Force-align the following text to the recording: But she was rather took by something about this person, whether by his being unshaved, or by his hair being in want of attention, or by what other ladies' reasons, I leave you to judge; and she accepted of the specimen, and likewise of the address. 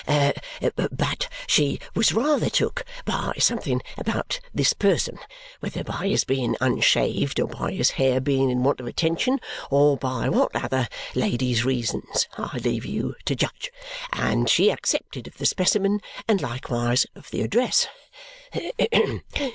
But 0.87 1.29
she 1.45 1.79
was 1.93 2.11
rather 2.11 2.49
took 2.49 2.85
by 3.05 3.33
something 3.37 3.83
about 3.99 4.39
this 4.51 4.73
person, 4.73 5.19
whether 5.59 5.83
by 5.83 6.07
his 6.07 6.23
being 6.23 6.55
unshaved, 6.59 7.39
or 7.39 7.47
by 7.47 7.73
his 7.73 7.91
hair 7.91 8.19
being 8.19 8.49
in 8.49 8.63
want 8.63 8.79
of 8.79 8.87
attention, 8.87 9.39
or 9.69 9.97
by 9.97 10.27
what 10.27 10.55
other 10.55 10.89
ladies' 11.13 11.63
reasons, 11.65 12.27
I 12.35 12.57
leave 12.57 12.83
you 12.83 13.13
to 13.25 13.35
judge; 13.35 13.71
and 14.11 14.49
she 14.49 14.71
accepted 14.71 15.27
of 15.27 15.37
the 15.37 15.45
specimen, 15.45 16.01
and 16.27 16.41
likewise 16.41 17.05
of 17.13 17.29
the 17.29 17.43
address. 17.43 17.87